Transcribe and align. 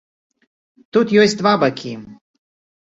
Тут 0.97 1.15
ёсць 1.25 1.37
два 1.45 1.53
бакі. 1.67 1.95